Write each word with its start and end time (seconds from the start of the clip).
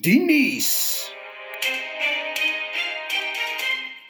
Die 0.00 0.20
nuus. 0.24 1.12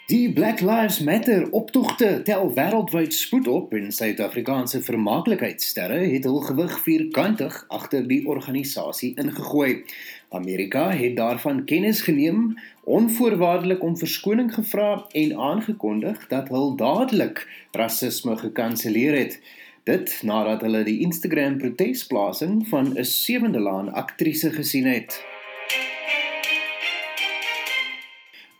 Die 0.07 0.33
Black 0.33 0.61
Lives 0.61 1.01
Matter 1.01 1.51
optogte 1.51 2.23
tel 2.23 2.53
wêreldwyd 2.55 3.15
spoed 3.15 3.49
op 3.49 3.75
en 3.75 3.91
Suid-Afrikaanse 3.93 4.79
vermaaklikheidsterre 4.87 5.99
het 6.13 6.29
hul 6.31 6.39
gewig 6.47 6.77
vierkantig 6.85 7.57
agter 7.69 8.07
die 8.07 8.21
organisasie 8.31 9.11
ingegooi. 9.19 9.83
Amerika 10.31 10.85
het 10.95 11.17
daarvan 11.17 11.65
kennis 11.65 12.05
geneem, 12.07 12.55
onvoorwaardelik 12.85 13.83
om 13.83 13.99
verskoning 13.99 14.55
gevra 14.55 15.05
en 15.11 15.37
aangekondig 15.37 16.29
dat 16.31 16.49
hul 16.55 16.77
dadelik 16.77 17.43
rasisme 17.73 18.39
gekanselleer 18.39 19.19
het. 19.19 19.41
Dit 19.85 20.21
nadat 20.23 20.63
hulle 20.63 20.87
die 20.87 21.01
Instagram 21.03 21.59
protesplasing 21.59 22.69
van 22.71 22.95
'n 22.95 23.05
sewende 23.05 23.61
laan 23.61 23.93
aktrise 23.93 24.55
gesien 24.55 24.87
het. 24.87 25.32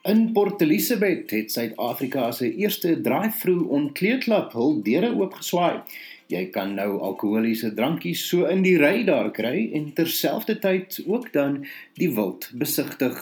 In 0.03 0.33
Port 0.33 0.61
Elizabeth 0.61 1.31
het 1.31 1.53
Suid-Afrika 1.53 2.33
se 2.33 2.55
eerste 2.55 3.01
drive-through 3.01 3.69
ontkleedklap 3.71 4.51
hul 4.53 4.81
deure 4.83 5.13
oopgeswaai. 5.15 5.85
Jy 6.27 6.49
kan 6.51 6.73
nou 6.75 6.97
alkoholiese 6.99 7.71
drankies 7.79 8.25
so 8.27 8.49
in 8.51 8.65
die 8.67 8.75
ry 8.83 9.05
daar 9.07 9.31
kry 9.31 9.69
en 9.79 9.93
terselfdertyd 9.95 10.99
ook 11.07 11.31
dan 11.33 11.61
die 12.01 12.11
wild 12.17 12.51
besigtig. 12.59 13.15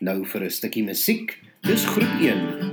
Nou 0.00 0.24
vir 0.24 0.44
'n 0.44 0.50
stukkie 0.50 0.84
musiek. 0.84 1.36
Dis 1.60 1.84
groep 1.84 2.14
1. 2.20 2.72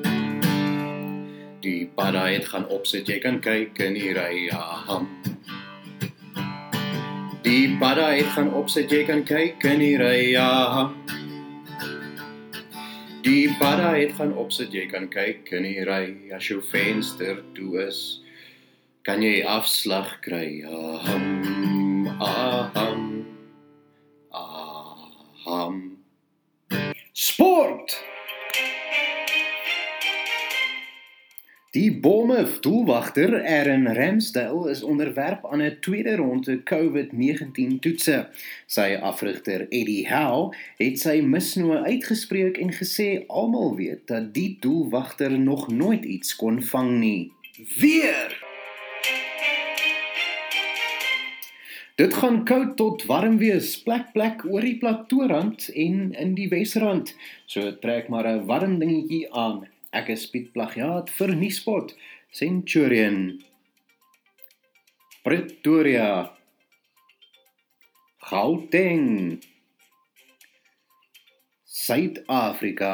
Die 1.60 1.92
padda 1.96 2.26
het 2.32 2.46
gaan 2.46 2.68
opsit, 2.70 3.08
jy 3.08 3.20
kan 3.20 3.42
kyk 3.42 3.80
in 3.80 3.94
die 3.94 4.14
ry. 4.14 4.48
Ja. 4.48 5.02
Die 7.44 7.78
padda 7.80 8.16
het 8.16 8.32
gaan 8.32 8.54
opsit, 8.54 8.92
jy 8.92 9.04
kan 9.04 9.24
kyk 9.24 9.64
in 9.64 9.80
die 9.80 9.98
ry. 9.98 10.32
Ja. 10.32 10.94
Die 13.22 13.54
padda 13.60 13.92
het 13.94 14.16
gaan 14.18 14.32
opsit, 14.34 14.72
jy 14.74 14.88
kan 14.90 15.06
kyk 15.14 15.52
in 15.54 15.66
die 15.68 15.84
ry. 15.86 16.06
As 16.34 16.48
jou 16.50 16.58
venster 16.66 17.44
toe 17.54 17.84
is, 17.84 18.00
kan 19.06 19.22
jy 19.22 19.44
afslag 19.46 20.16
kry. 20.26 20.64
Aham. 20.66 22.08
Aham. 22.18 23.04
Aham. 24.34 25.78
Sport. 27.14 27.94
Die 31.72 31.92
Bournemouth 31.92 32.62
doelwagter 32.64 33.46
Aaron 33.46 33.88
Ramsdale 33.88 34.70
is 34.70 34.84
onderwerp 34.84 35.46
aan 35.52 35.62
'n 35.62 35.78
tweede 35.80 36.16
ronde 36.16 36.64
COVID-19 36.64 37.80
toetse. 37.80 38.30
Sy 38.66 38.98
afrigter 39.02 39.62
Eddie 39.70 40.08
Howe 40.10 40.56
het 40.78 41.00
sy 41.00 41.22
misnoë 41.24 41.80
uitgespreek 41.84 42.58
en 42.58 42.76
gesê 42.76 43.24
almal 43.28 43.76
weet 43.76 44.04
dat 44.08 44.34
die 44.34 44.58
doelwagter 44.60 45.40
nog 45.40 45.72
nooit 45.72 46.04
iets 46.04 46.36
kon 46.36 46.62
vang 46.62 46.92
nie. 47.00 47.32
Weer. 47.80 48.36
Dit 51.96 52.14
gaan 52.14 52.44
koud 52.44 52.78
tot 52.78 53.06
warm 53.06 53.38
wees, 53.38 53.82
plek 53.84 54.12
plek 54.12 54.44
oor 54.46 54.62
die 54.62 54.78
platoorand 54.78 55.70
en 55.70 56.14
in 56.14 56.36
die 56.36 56.50
Wesrand. 56.50 57.16
So 57.46 57.80
trek 57.80 58.10
maar 58.10 58.28
'n 58.28 58.46
warm 58.46 58.80
dingetjie 58.80 59.34
aan. 59.34 59.68
Ek 59.92 60.08
is 60.14 60.22
Piet 60.32 60.54
Plagiaat 60.56 61.10
vir 61.12 61.34
Nuuspot 61.36 61.90
Centurion 62.32 63.18
Pretoria 65.26 66.32
Gauteng 68.24 69.42
Suid-Afrika 71.68 72.94